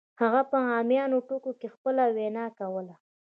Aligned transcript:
هغه 0.21 0.41
په 0.51 0.57
عامیانه 0.71 1.19
ټکو 1.27 1.51
کې 1.59 1.67
خپله 1.75 2.03
وینا 2.15 2.45
کوله 2.59 2.95